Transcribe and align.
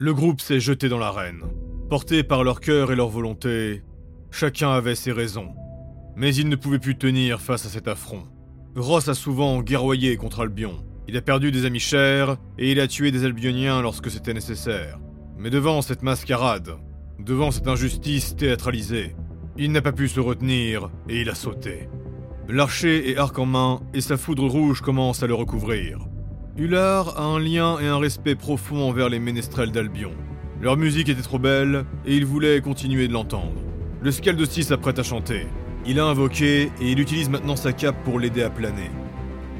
Le 0.00 0.14
groupe 0.14 0.40
s'est 0.40 0.60
jeté 0.60 0.88
dans 0.88 1.00
l'arène. 1.00 1.42
Porté 1.90 2.22
par 2.22 2.44
leur 2.44 2.60
cœur 2.60 2.92
et 2.92 2.94
leur 2.94 3.08
volonté, 3.08 3.82
chacun 4.30 4.70
avait 4.70 4.94
ses 4.94 5.10
raisons. 5.10 5.56
Mais 6.14 6.32
il 6.32 6.48
ne 6.48 6.54
pouvait 6.54 6.78
plus 6.78 6.96
tenir 6.96 7.40
face 7.40 7.66
à 7.66 7.68
cet 7.68 7.88
affront. 7.88 8.22
Ross 8.76 9.08
a 9.08 9.14
souvent 9.14 9.60
guerroyé 9.60 10.16
contre 10.16 10.42
Albion. 10.42 10.84
Il 11.08 11.16
a 11.16 11.20
perdu 11.20 11.50
des 11.50 11.64
amis 11.64 11.80
chers 11.80 12.36
et 12.58 12.70
il 12.70 12.78
a 12.78 12.86
tué 12.86 13.10
des 13.10 13.24
Albioniens 13.24 13.82
lorsque 13.82 14.08
c'était 14.08 14.34
nécessaire. 14.34 15.00
Mais 15.36 15.50
devant 15.50 15.82
cette 15.82 16.02
mascarade, 16.02 16.76
devant 17.18 17.50
cette 17.50 17.66
injustice 17.66 18.36
théâtralisée, 18.36 19.16
il 19.56 19.72
n'a 19.72 19.82
pas 19.82 19.90
pu 19.90 20.06
se 20.06 20.20
retenir 20.20 20.92
et 21.08 21.22
il 21.22 21.28
a 21.28 21.34
sauté. 21.34 21.88
L'archer 22.48 23.10
est 23.10 23.16
arc 23.16 23.36
en 23.36 23.46
main 23.46 23.80
et 23.94 24.00
sa 24.00 24.16
foudre 24.16 24.46
rouge 24.46 24.80
commence 24.80 25.24
à 25.24 25.26
le 25.26 25.34
recouvrir. 25.34 25.98
Hullard 26.58 27.16
a 27.16 27.22
un 27.22 27.38
lien 27.38 27.78
et 27.78 27.86
un 27.86 27.98
respect 27.98 28.34
profond 28.34 28.88
envers 28.88 29.08
les 29.08 29.20
ménestrels 29.20 29.70
d'Albion. 29.70 30.10
Leur 30.60 30.76
musique 30.76 31.08
était 31.08 31.22
trop 31.22 31.38
belle 31.38 31.84
et 32.04 32.16
il 32.16 32.26
voulait 32.26 32.60
continuer 32.60 33.06
de 33.06 33.12
l'entendre. 33.12 33.62
Le 34.02 34.10
Skaldossi 34.10 34.64
s'apprête 34.64 34.98
à 34.98 35.04
chanter. 35.04 35.46
Il 35.86 36.00
a 36.00 36.06
invoqué 36.06 36.72
et 36.80 36.90
il 36.90 36.98
utilise 36.98 37.30
maintenant 37.30 37.54
sa 37.54 37.72
cape 37.72 38.02
pour 38.02 38.18
l'aider 38.18 38.42
à 38.42 38.50
planer. 38.50 38.90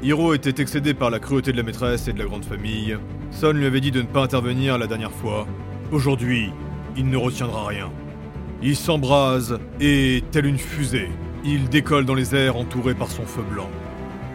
Hiro 0.03 0.33
était 0.33 0.61
excédé 0.61 0.93
par 0.93 1.09
la 1.09 1.19
cruauté 1.19 1.53
de 1.53 1.57
la 1.57 1.63
maîtresse 1.63 2.09
et 2.09 2.13
de 2.13 2.19
la 2.19 2.25
grande 2.25 2.43
famille. 2.43 2.97
Son 3.31 3.53
lui 3.53 3.65
avait 3.65 3.79
dit 3.79 3.91
de 3.91 4.01
ne 4.01 4.07
pas 4.07 4.23
intervenir 4.23 4.77
la 4.77 4.87
dernière 4.87 5.13
fois. 5.13 5.47
Aujourd'hui, 5.93 6.51
il 6.97 7.09
ne 7.09 7.15
retiendra 7.15 7.67
rien. 7.67 7.89
Il 8.61 8.75
s'embrase 8.75 9.57
et, 9.79 10.21
telle 10.31 10.47
une 10.47 10.57
fusée, 10.57 11.07
il 11.45 11.69
décolle 11.69 12.03
dans 12.03 12.13
les 12.13 12.35
airs 12.35 12.57
entouré 12.57 12.93
par 12.93 13.09
son 13.09 13.25
feu 13.25 13.43
blanc. 13.49 13.69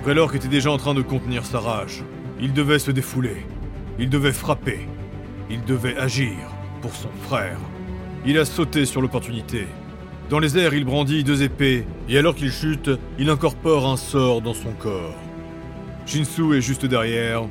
Raylork 0.06 0.34
était 0.34 0.48
déjà 0.48 0.70
en 0.70 0.78
train 0.78 0.94
de 0.94 1.02
contenir 1.02 1.44
sa 1.44 1.60
rage. 1.60 2.02
Il 2.40 2.52
devait 2.52 2.78
se 2.78 2.90
défouler. 2.90 3.46
Il 3.98 4.10
devait 4.10 4.32
frapper. 4.32 4.80
Il 5.50 5.64
devait 5.64 5.96
agir 5.96 6.34
pour 6.82 6.94
son 6.94 7.10
frère. 7.22 7.58
Il 8.26 8.38
a 8.38 8.44
sauté 8.44 8.86
sur 8.86 9.00
l'opportunité. 9.00 9.66
Dans 10.30 10.38
les 10.38 10.56
airs, 10.56 10.74
il 10.74 10.84
brandit 10.84 11.22
deux 11.22 11.42
épées, 11.42 11.84
et 12.08 12.18
alors 12.18 12.34
qu'il 12.34 12.50
chute, 12.50 12.90
il 13.18 13.28
incorpore 13.28 13.86
un 13.86 13.98
sort 13.98 14.40
dans 14.40 14.54
son 14.54 14.72
corps. 14.72 15.14
Shinsu 16.06 16.56
est 16.56 16.60
juste 16.60 16.86
derrière. 16.86 17.42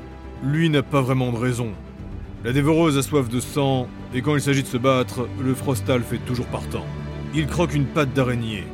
Lui 0.43 0.69
n'a 0.69 0.81
pas 0.81 1.01
vraiment 1.01 1.31
de 1.31 1.37
raison. 1.37 1.71
La 2.43 2.51
dévoreuse 2.51 2.97
a 2.97 3.03
soif 3.03 3.29
de 3.29 3.39
sang, 3.39 3.87
et 4.13 4.21
quand 4.21 4.35
il 4.35 4.41
s'agit 4.41 4.63
de 4.63 4.67
se 4.67 4.77
battre, 4.77 5.27
le 5.39 5.53
Frostal 5.53 6.01
fait 6.01 6.17
toujours 6.17 6.47
partant. 6.47 6.85
Il 7.33 7.47
croque 7.47 7.73
une 7.73 7.85
patte 7.85 8.13
d'araignée. 8.13 8.65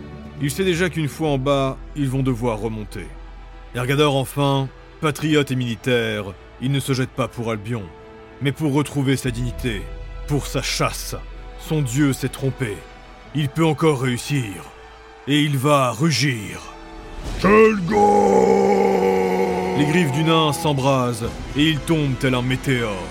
Il 0.41 0.49
sait 0.49 0.63
déjà 0.63 0.89
qu'une 0.89 1.07
fois 1.09 1.29
en 1.29 1.37
bas, 1.37 1.77
ils 1.95 2.09
vont 2.09 2.23
devoir 2.23 2.59
remonter. 2.59 3.05
Ergador 3.75 4.15
enfin, 4.15 4.69
patriote 4.99 5.51
et 5.51 5.55
militaire, 5.55 6.25
il 6.61 6.71
ne 6.71 6.79
se 6.79 6.93
jette 6.93 7.09
pas 7.09 7.27
pour 7.27 7.49
Albion, 7.51 7.83
mais 8.41 8.51
pour 8.51 8.73
retrouver 8.73 9.15
sa 9.17 9.31
dignité, 9.31 9.81
pour 10.27 10.45
sa 10.45 10.61
chasse. 10.61 11.15
Son 11.59 11.81
dieu 11.81 12.13
s'est 12.13 12.29
trompé. 12.29 12.75
Il 13.35 13.49
peut 13.49 13.65
encore 13.65 14.01
réussir. 14.01 14.53
Et 15.27 15.41
il 15.41 15.57
va 15.57 15.91
rugir. 15.91 16.73
Les 19.77 19.85
griffes 19.85 20.11
du 20.11 20.23
nain 20.23 20.51
s'embrasent 20.51 21.29
et 21.55 21.69
il 21.69 21.79
tombe 21.79 22.13
tel 22.19 22.33
un 22.33 22.41
météore. 22.41 23.07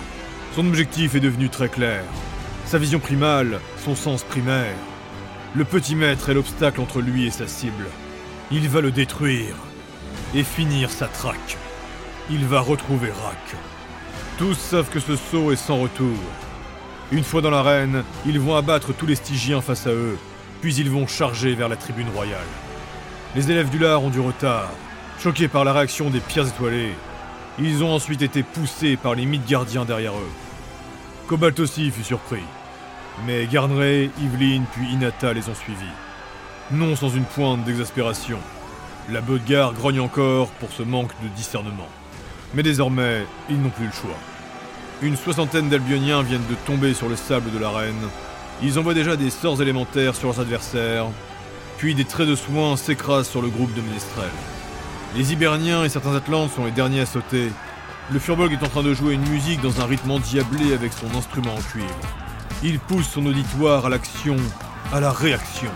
Son 0.54 0.66
objectif 0.66 1.14
est 1.14 1.20
devenu 1.20 1.48
très 1.48 1.68
clair. 1.68 2.02
Sa 2.66 2.78
vision 2.78 2.98
primale, 2.98 3.60
son 3.84 3.94
sens 3.94 4.24
primaire. 4.24 4.76
Le 5.54 5.64
petit 5.64 5.94
maître 5.94 6.28
est 6.28 6.34
l'obstacle 6.34 6.80
entre 6.80 7.00
lui 7.00 7.26
et 7.26 7.30
sa 7.30 7.46
cible. 7.46 7.86
Il 8.50 8.68
va 8.68 8.80
le 8.80 8.90
détruire 8.90 9.54
et 10.34 10.42
finir 10.42 10.90
sa 10.90 11.06
traque. 11.06 11.56
Il 12.30 12.44
va 12.44 12.60
retrouver 12.60 13.10
Rak. 13.10 13.56
Tous 14.36 14.54
savent 14.54 14.90
que 14.90 15.00
ce 15.00 15.16
saut 15.16 15.50
est 15.50 15.56
sans 15.56 15.78
retour. 15.78 16.16
Une 17.10 17.24
fois 17.24 17.40
dans 17.40 17.50
l'arène, 17.50 18.04
ils 18.26 18.38
vont 18.38 18.54
abattre 18.54 18.92
tous 18.92 19.06
les 19.06 19.14
Stygiens 19.14 19.62
face 19.62 19.86
à 19.86 19.92
eux, 19.92 20.18
puis 20.60 20.74
ils 20.74 20.90
vont 20.90 21.06
charger 21.06 21.54
vers 21.54 21.70
la 21.70 21.76
tribune 21.76 22.10
royale. 22.14 22.38
Les 23.34 23.50
élèves 23.50 23.70
du 23.70 23.78
Lard 23.78 24.02
ont 24.02 24.10
du 24.10 24.20
retard. 24.20 24.68
Choqués 25.18 25.48
par 25.48 25.64
la 25.64 25.72
réaction 25.72 26.10
des 26.10 26.20
pierres 26.20 26.48
étoilées, 26.48 26.92
ils 27.58 27.82
ont 27.82 27.94
ensuite 27.94 28.20
été 28.20 28.42
poussés 28.42 28.96
par 28.96 29.14
les 29.14 29.26
gardiens 29.48 29.86
derrière 29.86 30.12
eux. 30.14 30.32
Cobalt 31.28 31.58
aussi 31.60 31.90
fut 31.90 32.04
surpris. 32.04 32.44
Mais 33.26 33.46
Garnray, 33.46 34.10
Yveline 34.20 34.64
puis 34.72 34.86
Inata 34.92 35.32
les 35.32 35.48
ont 35.48 35.54
suivis. 35.54 35.94
Non 36.70 36.94
sans 36.94 37.08
une 37.08 37.24
pointe 37.24 37.64
d'exaspération. 37.64 38.38
La 39.10 39.22
Bodgar 39.22 39.72
grogne 39.72 40.00
encore 40.00 40.50
pour 40.60 40.70
ce 40.70 40.82
manque 40.82 41.12
de 41.22 41.28
discernement. 41.28 41.88
Mais 42.54 42.62
désormais, 42.62 43.26
ils 43.50 43.60
n'ont 43.60 43.70
plus 43.70 43.86
le 43.86 43.92
choix. 43.92 44.16
Une 45.02 45.16
soixantaine 45.16 45.68
d'Albioniens 45.68 46.22
viennent 46.22 46.46
de 46.48 46.54
tomber 46.66 46.94
sur 46.94 47.08
le 47.08 47.16
sable 47.16 47.52
de 47.52 47.58
l'arène. 47.58 48.08
Ils 48.62 48.78
envoient 48.78 48.94
déjà 48.94 49.16
des 49.16 49.30
sorts 49.30 49.62
élémentaires 49.62 50.16
sur 50.16 50.28
leurs 50.28 50.40
adversaires, 50.40 51.06
puis 51.76 51.94
des 51.94 52.04
traits 52.04 52.28
de 52.28 52.34
soin 52.34 52.76
s'écrasent 52.76 53.28
sur 53.28 53.42
le 53.42 53.48
groupe 53.48 53.72
de 53.74 53.80
Ménestrels. 53.80 54.28
Les 55.16 55.32
Hiberniens 55.32 55.84
et 55.84 55.88
certains 55.88 56.16
Atlantes 56.16 56.50
sont 56.52 56.64
les 56.64 56.70
derniers 56.70 57.02
à 57.02 57.06
sauter. 57.06 57.50
Le 58.10 58.18
Furbolg 58.18 58.52
est 58.52 58.64
en 58.64 58.68
train 58.68 58.82
de 58.82 58.94
jouer 58.94 59.14
une 59.14 59.28
musique 59.28 59.60
dans 59.60 59.80
un 59.80 59.84
rythme 59.86 60.10
endiablé 60.10 60.72
avec 60.72 60.92
son 60.92 61.16
instrument 61.16 61.54
en 61.54 61.60
cuivre. 61.60 61.88
Il 62.62 62.80
pousse 62.80 63.08
son 63.08 63.24
auditoire 63.26 63.86
à 63.86 63.90
l'action, 63.90 64.36
à 64.92 65.00
la 65.00 65.12
réaction. 65.12 65.70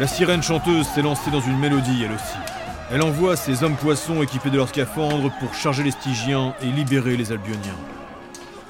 La 0.00 0.06
sirène 0.06 0.42
chanteuse 0.42 0.86
s'est 0.86 1.02
lancée 1.02 1.30
dans 1.30 1.40
une 1.40 1.58
mélodie 1.58 2.02
elle 2.04 2.12
aussi. 2.12 2.47
Elle 2.90 3.02
envoie 3.02 3.36
ses 3.36 3.64
hommes 3.64 3.76
poissons 3.76 4.22
équipés 4.22 4.48
de 4.48 4.56
leurs 4.56 4.70
scaphandres 4.70 5.30
pour 5.40 5.54
charger 5.54 5.82
les 5.82 5.90
Stygiens 5.90 6.54
et 6.62 6.66
libérer 6.66 7.18
les 7.18 7.32
Albioniens. 7.32 7.76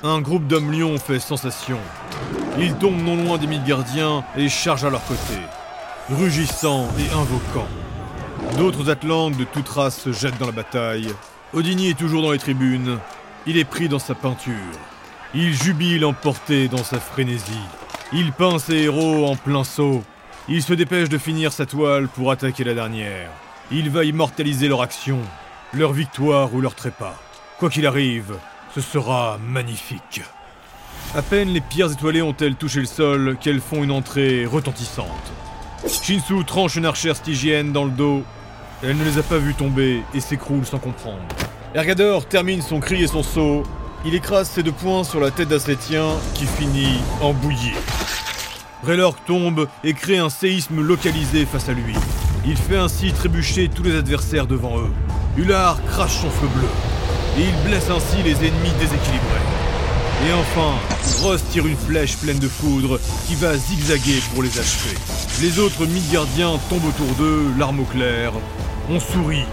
Un 0.03 0.21
groupe 0.21 0.49
d'hommes 0.49 0.73
lions 0.73 0.99
fait 0.99 1.21
sensation. 1.21 1.79
Ils 2.59 2.75
tombent 2.75 3.01
non 3.01 3.17
loin 3.17 3.39
des 3.39 3.47
gardiens 3.65 4.25
et 4.37 4.49
chargent 4.49 4.85
à 4.85 4.91
leur 4.91 5.05
côté, 5.05 5.39
rugissant 6.11 6.89
et 6.99 7.15
invoquant. 7.15 7.69
D'autres 8.57 8.91
Atlantes 8.91 9.37
de 9.37 9.45
toute 9.45 9.69
race 9.69 10.01
se 10.01 10.13
jettent 10.13 10.39
dans 10.39 10.47
la 10.47 10.53
bataille. 10.53 11.13
Odigny 11.53 11.91
est 11.91 11.99
toujours 11.99 12.23
dans 12.23 12.33
les 12.33 12.39
tribunes. 12.39 12.99
Il 13.47 13.57
est 13.57 13.65
pris 13.65 13.89
dans 13.89 14.01
sa 14.01 14.17
peinture. 14.17 14.53
Il 15.33 15.55
jubile 15.55 16.05
emporté 16.05 16.67
dans 16.67 16.83
sa 16.83 16.99
frénésie. 16.99 17.67
Il 18.13 18.33
peint 18.33 18.59
ses 18.59 18.79
héros 18.79 19.27
en 19.27 19.37
plein 19.37 19.63
saut. 19.63 20.03
Il 20.49 20.63
se 20.63 20.75
dépêche 20.75 21.09
de 21.09 21.19
finir 21.19 21.53
sa 21.53 21.67
toile 21.67 22.09
pour 22.09 22.33
attaquer 22.33 22.65
la 22.65 22.75
dernière. 22.75 23.31
Il 23.71 23.91
va 23.91 24.05
immortaliser 24.05 24.69
leur 24.69 24.83
action, 24.83 25.19
leur 25.73 25.93
victoire 25.93 26.55
ou 26.55 26.61
leur 26.61 26.75
trépas. 26.75 27.17
Quoi 27.59 27.71
qu'il 27.71 27.87
arrive, 27.87 28.35
ce 28.75 28.81
sera 28.81 29.39
magnifique. 29.39 30.23
À 31.15 31.23
peine 31.23 31.49
les 31.49 31.61
pierres 31.61 31.93
étoilées 31.93 32.23
ont-elles 32.23 32.57
touché 32.57 32.81
le 32.81 32.87
sol 32.87 33.37
qu'elles 33.41 33.61
font 33.61 33.85
une 33.85 33.91
entrée 33.91 34.47
retentissante. 34.47 35.07
Shinsu 35.87 36.45
tranche 36.45 36.77
une 36.77 36.87
archère 36.87 37.17
stygienne 37.17 37.73
dans 37.73 37.85
le 37.85 37.91
dos. 37.91 38.23
Elle 38.83 38.97
ne 38.97 39.05
les 39.05 39.19
a 39.19 39.23
pas 39.23 39.39
vus 39.39 39.55
tomber 39.55 40.03
et 40.15 40.21
s'écroule 40.21 40.67
sans 40.67 40.79
comprendre. 40.79 41.23
Ergador 41.75 42.27
termine 42.27 42.63
son 42.63 42.81
cri 42.81 43.03
et 43.03 43.07
son 43.07 43.23
saut 43.23 43.65
il 44.05 44.15
écrase 44.15 44.49
ses 44.49 44.63
deux 44.63 44.73
poings 44.73 45.05
sur 45.05 45.19
la 45.21 45.31
tête 45.31 45.49
d'Assétien 45.49 46.07
qui 46.35 46.47
finit 46.47 47.01
en 47.21 47.33
bouillie. 47.33 47.75
Raylork 48.85 49.25
tombe 49.27 49.69
et 49.83 49.93
crée 49.93 50.19
un 50.19 50.31
séisme 50.31 50.81
localisé 50.81 51.45
face 51.47 51.69
à 51.69 51.73
lui. 51.73 51.95
Il 52.49 52.57
fait 52.57 52.79
ainsi 52.79 53.13
trébucher 53.13 53.69
tous 53.69 53.83
les 53.83 53.95
adversaires 53.95 54.47
devant 54.47 54.79
eux. 54.79 54.91
Hullard 55.37 55.79
crache 55.85 56.17
son 56.17 56.31
feu 56.31 56.47
bleu 56.57 56.69
et 57.37 57.43
il 57.43 57.69
blesse 57.69 57.91
ainsi 57.91 58.23
les 58.25 58.37
ennemis 58.37 58.73
déséquilibrés. 58.81 59.45
Et 60.27 60.33
enfin, 60.33 60.73
Ross 61.23 61.45
tire 61.51 61.67
une 61.67 61.77
flèche 61.77 62.17
pleine 62.17 62.39
de 62.39 62.49
foudre 62.49 62.99
qui 63.27 63.35
va 63.35 63.55
zigzaguer 63.55 64.23
pour 64.33 64.43
les 64.43 64.59
achever. 64.59 64.97
Les 65.43 65.59
autres 65.59 65.85
Midgardiens 65.85 66.59
tombent 66.71 66.87
autour 66.87 67.15
d'eux, 67.19 67.45
l'arme 67.59 67.81
au 67.81 67.85
clair. 67.85 68.33
On 68.89 68.99
sourit, 68.99 69.45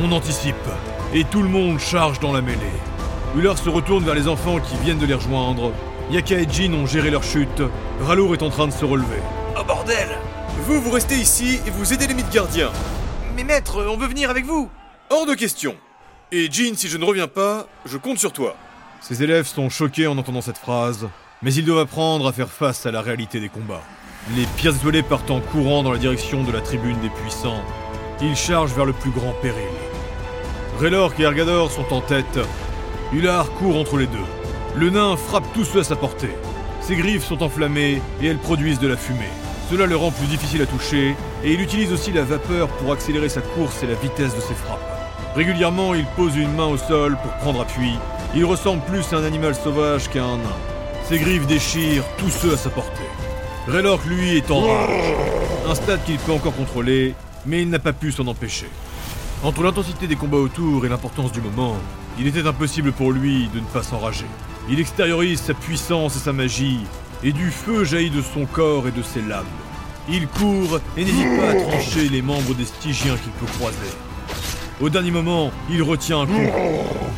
on 0.00 0.12
anticipe, 0.12 0.54
et 1.12 1.24
tout 1.24 1.42
le 1.42 1.48
monde 1.48 1.80
charge 1.80 2.20
dans 2.20 2.32
la 2.32 2.40
mêlée. 2.40 2.58
Uller 3.36 3.56
se 3.56 3.68
retourne 3.68 4.04
vers 4.04 4.14
les 4.14 4.28
enfants 4.28 4.60
qui 4.60 4.76
viennent 4.84 4.98
de 4.98 5.06
les 5.06 5.14
rejoindre. 5.14 5.72
Yaka 6.12 6.36
et 6.36 6.46
Jin 6.48 6.72
ont 6.74 6.86
géré 6.86 7.10
leur 7.10 7.24
chute. 7.24 7.62
Ralour 8.00 8.32
est 8.32 8.44
en 8.44 8.50
train 8.50 8.68
de 8.68 8.72
se 8.72 8.84
relever. 8.84 9.20
Oh 9.58 9.64
bordel 9.66 10.06
Vous, 10.66 10.80
vous 10.80 10.90
restez 10.90 11.16
ici 11.16 11.60
et 11.66 11.70
vous 11.70 11.92
aidez 11.92 12.06
les 12.06 12.14
gardiens. 12.32 12.70
Mais 13.36 13.44
maître, 13.44 13.84
on 13.88 13.96
veut 13.96 14.08
venir 14.08 14.28
avec 14.30 14.44
vous 14.44 14.68
Hors 15.10 15.26
de 15.26 15.34
question 15.34 15.76
Et 16.32 16.50
Jin, 16.50 16.74
si 16.74 16.88
je 16.88 16.98
ne 16.98 17.04
reviens 17.04 17.28
pas, 17.28 17.66
je 17.86 17.96
compte 17.96 18.18
sur 18.18 18.32
toi. 18.32 18.56
Ses 19.00 19.22
élèves 19.22 19.46
sont 19.46 19.70
choqués 19.70 20.06
en 20.06 20.18
entendant 20.18 20.40
cette 20.40 20.58
phrase, 20.58 21.08
mais 21.42 21.54
ils 21.54 21.64
doivent 21.64 21.84
apprendre 21.84 22.26
à 22.26 22.32
faire 22.32 22.50
face 22.50 22.84
à 22.84 22.90
la 22.90 23.00
réalité 23.00 23.40
des 23.40 23.48
combats. 23.48 23.82
Les 24.36 24.44
pierres 24.56 24.74
étoilées 24.74 25.02
partent 25.02 25.30
en 25.30 25.40
courant 25.40 25.82
dans 25.82 25.92
la 25.92 25.98
direction 25.98 26.42
de 26.42 26.52
la 26.52 26.60
tribune 26.60 27.00
des 27.00 27.10
puissants. 27.10 27.62
Ils 28.20 28.36
chargent 28.36 28.74
vers 28.74 28.84
le 28.84 28.92
plus 28.92 29.10
grand 29.10 29.32
péril. 29.40 29.62
Raylork 30.80 31.18
et 31.20 31.22
Ergador 31.22 31.70
sont 31.70 31.92
en 31.94 32.00
tête, 32.00 32.38
Hullard 33.12 33.50
court 33.52 33.76
entre 33.76 33.96
les 33.96 34.06
deux. 34.06 34.18
Le 34.76 34.90
nain 34.90 35.16
frappe 35.16 35.50
tous 35.54 35.64
ceux 35.64 35.80
à 35.80 35.84
sa 35.84 35.96
portée. 35.96 36.34
Ses 36.82 36.96
griffes 36.96 37.24
sont 37.24 37.42
enflammées 37.42 38.02
et 38.20 38.26
elles 38.26 38.38
produisent 38.38 38.80
de 38.80 38.88
la 38.88 38.96
fumée. 38.96 39.30
Cela 39.70 39.84
le 39.84 39.96
rend 39.96 40.10
plus 40.10 40.26
difficile 40.26 40.62
à 40.62 40.66
toucher 40.66 41.14
et 41.44 41.52
il 41.52 41.60
utilise 41.60 41.92
aussi 41.92 42.10
la 42.10 42.24
vapeur 42.24 42.68
pour 42.68 42.90
accélérer 42.92 43.28
sa 43.28 43.42
course 43.42 43.82
et 43.82 43.86
la 43.86 43.94
vitesse 43.94 44.34
de 44.34 44.40
ses 44.40 44.54
frappes. 44.54 44.80
Régulièrement, 45.34 45.94
il 45.94 46.06
pose 46.16 46.36
une 46.36 46.54
main 46.54 46.66
au 46.66 46.78
sol 46.78 47.18
pour 47.22 47.32
prendre 47.32 47.60
appui. 47.60 47.92
Il 48.34 48.46
ressemble 48.46 48.82
plus 48.84 49.12
à 49.12 49.16
un 49.16 49.24
animal 49.24 49.54
sauvage 49.54 50.08
qu'à 50.08 50.24
un 50.24 50.38
nain. 50.38 50.56
Ses 51.06 51.18
griffes 51.18 51.46
déchirent 51.46 52.04
tous 52.16 52.30
ceux 52.30 52.54
à 52.54 52.56
sa 52.56 52.70
portée. 52.70 53.02
Raylork, 53.66 54.04
lui, 54.06 54.38
est 54.38 54.50
en 54.50 54.60
rage. 54.60 55.14
Un 55.68 55.74
stade 55.74 56.02
qu'il 56.04 56.16
peut 56.16 56.32
encore 56.32 56.56
contrôler, 56.56 57.14
mais 57.44 57.60
il 57.60 57.68
n'a 57.68 57.78
pas 57.78 57.92
pu 57.92 58.10
s'en 58.10 58.26
empêcher. 58.26 58.70
Entre 59.44 59.62
l'intensité 59.62 60.06
des 60.06 60.16
combats 60.16 60.38
autour 60.38 60.86
et 60.86 60.88
l'importance 60.88 61.30
du 61.30 61.42
moment, 61.42 61.76
il 62.18 62.26
était 62.26 62.46
impossible 62.46 62.92
pour 62.92 63.12
lui 63.12 63.48
de 63.54 63.60
ne 63.60 63.66
pas 63.66 63.82
s'enrager. 63.82 64.26
Il 64.70 64.80
extériorise 64.80 65.40
sa 65.40 65.54
puissance 65.54 66.16
et 66.16 66.20
sa 66.20 66.32
magie, 66.32 66.80
et 67.22 67.32
du 67.32 67.50
feu 67.50 67.84
jaillit 67.84 68.10
de 68.10 68.22
son 68.22 68.46
corps 68.46 68.88
et 68.88 68.92
de 68.92 69.02
ses 69.02 69.22
lames. 69.22 69.44
Il 70.08 70.26
court 70.26 70.80
et 70.96 71.04
n'hésite 71.04 71.36
pas 71.38 71.50
à 71.50 71.54
trancher 71.54 72.08
les 72.08 72.22
membres 72.22 72.54
des 72.54 72.64
Stygiens 72.64 73.16
qu'il 73.16 73.32
peut 73.32 73.52
croiser. 73.58 73.76
Au 74.80 74.88
dernier 74.88 75.10
moment, 75.10 75.50
il 75.70 75.82
retient 75.82 76.20
un 76.20 76.26
coup. 76.26 76.50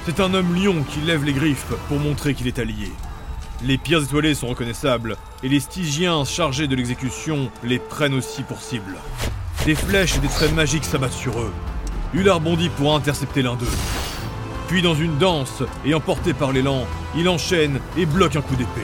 C'est 0.07 0.21
un 0.21 0.33
homme 0.33 0.55
lion 0.55 0.83
qui 0.83 1.01
lève 1.01 1.25
les 1.25 1.35
griffes 1.35 1.73
pour 1.89 1.99
montrer 1.99 2.35
qu'il 2.35 2.47
est 2.47 2.59
allié. 2.59 2.91
Les 3.63 3.77
pierres 3.77 4.03
étoilées 4.03 4.35
sont 4.35 4.47
reconnaissables, 4.47 5.17
et 5.43 5.49
les 5.49 5.61
Stygiens 5.61 6.25
chargés 6.25 6.67
de 6.67 6.75
l'exécution 6.75 7.51
les 7.63 7.79
prennent 7.79 8.15
aussi 8.15 8.43
pour 8.43 8.63
cible. 8.63 8.97
Des 9.67 9.75
flèches 9.75 10.17
et 10.17 10.21
des 10.21 10.29
traits 10.29 10.55
magiques 10.55 10.87
s'abattent 10.87 11.13
sur 11.13 11.39
eux. 11.39 11.53
Ular 12.15 12.41
bondit 12.41 12.71
pour 12.71 12.95
intercepter 12.95 13.43
l'un 13.43 13.57
d'eux. 13.57 13.67
Puis 14.69 14.81
dans 14.81 14.95
une 14.95 15.19
danse, 15.19 15.63
et 15.85 15.93
emporté 15.93 16.33
par 16.33 16.53
l'élan, 16.53 16.87
il 17.15 17.29
enchaîne 17.29 17.79
et 17.99 18.07
bloque 18.07 18.37
un 18.37 18.41
coup 18.41 18.57
d'épée. 18.57 18.81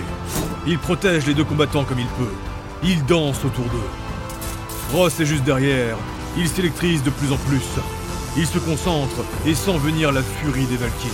Il 0.68 0.78
protège 0.78 1.26
les 1.26 1.34
deux 1.34 1.44
combattants 1.44 1.84
comme 1.84 2.00
il 2.00 2.06
peut. 2.06 2.34
Il 2.82 3.04
danse 3.06 3.44
autour 3.44 3.66
d'eux. 3.66 3.90
Ross 4.92 5.20
est 5.20 5.26
juste 5.26 5.44
derrière. 5.44 5.96
Il 6.36 6.48
s'électrise 6.48 7.04
de 7.04 7.10
plus 7.10 7.30
en 7.30 7.36
plus. 7.36 7.62
Il 8.36 8.46
se 8.46 8.58
concentre 8.58 9.24
et 9.46 9.54
sent 9.54 9.78
venir 9.78 10.10
la 10.10 10.22
furie 10.22 10.66
des 10.66 10.76
Valkyries. 10.76 11.12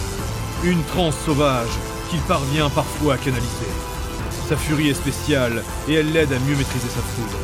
Une 0.64 0.82
transe 0.84 1.16
sauvage 1.26 1.68
qu'il 2.08 2.20
parvient 2.20 2.70
parfois 2.70 3.14
à 3.14 3.18
canaliser. 3.18 3.68
Sa 4.48 4.56
furie 4.56 4.88
est 4.88 4.94
spéciale 4.94 5.62
et 5.86 5.94
elle 5.94 6.12
l'aide 6.12 6.32
à 6.32 6.38
mieux 6.38 6.56
maîtriser 6.56 6.88
sa 6.88 7.00
foudre. 7.00 7.38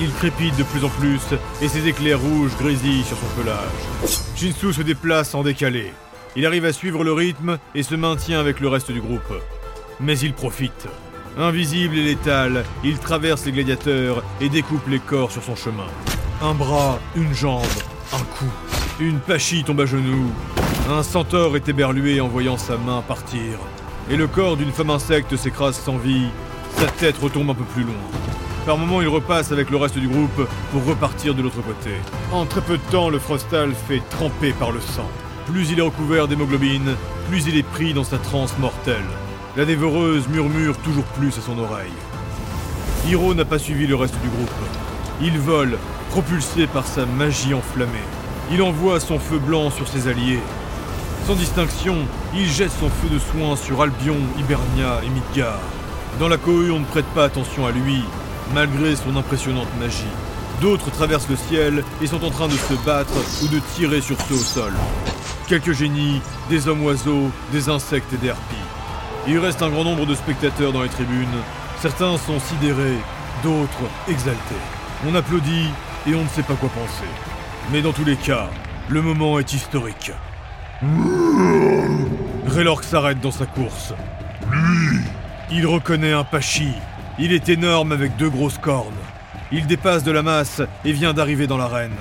Il 0.00 0.12
crépite 0.12 0.56
de 0.56 0.64
plus 0.64 0.84
en 0.84 0.88
plus 0.88 1.20
et 1.62 1.68
ses 1.68 1.86
éclairs 1.86 2.20
rouges 2.20 2.56
grésillent 2.58 3.04
sur 3.04 3.16
son 3.16 3.40
pelage. 3.40 4.10
Shinsu 4.34 4.72
se 4.72 4.82
déplace 4.82 5.34
en 5.34 5.42
décalé. 5.42 5.92
Il 6.34 6.44
arrive 6.44 6.64
à 6.64 6.72
suivre 6.72 7.04
le 7.04 7.12
rythme 7.12 7.58
et 7.74 7.82
se 7.84 7.94
maintient 7.94 8.40
avec 8.40 8.60
le 8.60 8.68
reste 8.68 8.90
du 8.90 9.00
groupe. 9.00 9.32
Mais 10.00 10.18
il 10.18 10.34
profite. 10.34 10.88
Invisible 11.38 11.98
et 11.98 12.02
létal, 12.02 12.64
il 12.82 12.98
traverse 12.98 13.44
les 13.44 13.52
gladiateurs 13.52 14.22
et 14.40 14.48
découpe 14.48 14.88
les 14.88 14.98
corps 14.98 15.30
sur 15.30 15.42
son 15.42 15.54
chemin. 15.54 15.86
Un 16.40 16.54
bras, 16.54 16.98
une 17.14 17.34
jambe, 17.34 17.62
un 18.14 18.24
coup. 18.24 18.50
Une 19.00 19.18
pachie 19.18 19.62
tombe 19.62 19.82
à 19.82 19.86
genoux. 19.86 20.32
Un 20.88 21.02
centaure 21.02 21.54
est 21.56 21.68
éberlué 21.68 22.22
en 22.22 22.28
voyant 22.28 22.56
sa 22.56 22.78
main 22.78 23.02
partir. 23.06 23.58
Et 24.10 24.16
le 24.16 24.26
corps 24.26 24.56
d'une 24.56 24.72
femme 24.72 24.88
insecte 24.88 25.36
s'écrase 25.36 25.76
sans 25.76 25.98
vie. 25.98 26.28
Sa 26.78 26.86
tête 26.86 27.18
retombe 27.18 27.50
un 27.50 27.54
peu 27.54 27.64
plus 27.64 27.82
loin. 27.82 27.94
Par 28.64 28.78
moments, 28.78 29.02
il 29.02 29.08
repasse 29.08 29.52
avec 29.52 29.68
le 29.68 29.76
reste 29.76 29.98
du 29.98 30.08
groupe 30.08 30.48
pour 30.72 30.84
repartir 30.86 31.34
de 31.34 31.42
l'autre 31.42 31.60
côté. 31.60 31.96
En 32.32 32.46
très 32.46 32.62
peu 32.62 32.78
de 32.78 32.90
temps, 32.90 33.10
le 33.10 33.18
Frostal 33.18 33.74
fait 33.74 34.00
tremper 34.08 34.52
par 34.52 34.72
le 34.72 34.80
sang. 34.80 35.08
Plus 35.44 35.70
il 35.70 35.80
est 35.80 35.82
recouvert 35.82 36.28
d'hémoglobine, 36.28 36.96
plus 37.28 37.46
il 37.46 37.58
est 37.58 37.62
pris 37.62 37.92
dans 37.92 38.04
sa 38.04 38.16
transe 38.16 38.56
mortelle. 38.58 39.04
La 39.56 39.64
dévoreuse 39.64 40.28
murmure 40.28 40.76
toujours 40.76 41.04
plus 41.04 41.28
à 41.38 41.40
son 41.40 41.58
oreille. 41.58 41.88
Hiro 43.08 43.32
n'a 43.32 43.46
pas 43.46 43.58
suivi 43.58 43.86
le 43.86 43.96
reste 43.96 44.20
du 44.20 44.28
groupe. 44.28 44.50
Il 45.22 45.38
vole, 45.38 45.78
propulsé 46.10 46.66
par 46.66 46.86
sa 46.86 47.06
magie 47.06 47.54
enflammée. 47.54 48.04
Il 48.52 48.60
envoie 48.60 49.00
son 49.00 49.18
feu 49.18 49.38
blanc 49.38 49.70
sur 49.70 49.88
ses 49.88 50.08
alliés. 50.08 50.40
Sans 51.26 51.36
distinction, 51.36 51.96
il 52.34 52.44
jette 52.44 52.70
son 52.70 52.90
feu 52.90 53.08
de 53.10 53.18
soin 53.18 53.56
sur 53.56 53.80
Albion, 53.80 54.18
Hibernia 54.38 55.00
et 55.02 55.08
Midgard. 55.08 55.58
Dans 56.20 56.28
la 56.28 56.36
cohue, 56.36 56.70
on 56.70 56.80
ne 56.80 56.84
prête 56.84 57.06
pas 57.14 57.24
attention 57.24 57.66
à 57.66 57.70
lui, 57.70 58.04
malgré 58.52 58.94
son 58.94 59.16
impressionnante 59.16 59.68
magie. 59.80 60.04
D'autres 60.60 60.90
traversent 60.90 61.30
le 61.30 61.36
ciel 61.36 61.82
et 62.02 62.06
sont 62.06 62.22
en 62.24 62.30
train 62.30 62.48
de 62.48 62.52
se 62.52 62.74
battre 62.84 63.14
ou 63.42 63.48
de 63.48 63.60
tirer 63.74 64.02
sur 64.02 64.20
ceux 64.20 64.34
au 64.34 64.38
sol. 64.38 64.74
Quelques 65.48 65.72
génies, 65.72 66.20
des 66.50 66.68
hommes 66.68 66.84
oiseaux, 66.84 67.30
des 67.52 67.70
insectes 67.70 68.12
et 68.12 68.18
des 68.18 68.28
harpies. 68.28 68.65
Il 69.28 69.38
reste 69.38 69.60
un 69.62 69.70
grand 69.70 69.82
nombre 69.82 70.06
de 70.06 70.14
spectateurs 70.14 70.72
dans 70.72 70.82
les 70.82 70.88
tribunes. 70.88 71.26
Certains 71.80 72.16
sont 72.16 72.38
sidérés, 72.38 72.98
d'autres 73.42 73.90
exaltés. 74.08 74.40
On 75.04 75.14
applaudit 75.16 75.68
et 76.06 76.14
on 76.14 76.22
ne 76.22 76.28
sait 76.28 76.44
pas 76.44 76.54
quoi 76.54 76.68
penser. 76.68 77.08
Mais 77.72 77.82
dans 77.82 77.92
tous 77.92 78.04
les 78.04 78.14
cas, 78.14 78.48
le 78.88 79.02
moment 79.02 79.40
est 79.40 79.52
historique. 79.52 80.12
Raylork 82.46 82.84
s'arrête 82.84 83.20
dans 83.20 83.32
sa 83.32 83.46
course. 83.46 83.94
Il 85.50 85.66
reconnaît 85.66 86.12
un 86.12 86.24
Pachi. 86.24 86.70
Il 87.18 87.32
est 87.32 87.48
énorme 87.48 87.90
avec 87.90 88.16
deux 88.16 88.30
grosses 88.30 88.58
cornes. 88.58 88.94
Il 89.50 89.66
dépasse 89.66 90.04
de 90.04 90.12
la 90.12 90.22
masse 90.22 90.62
et 90.84 90.92
vient 90.92 91.14
d'arriver 91.14 91.48
dans 91.48 91.56
l'arène. 91.56 91.96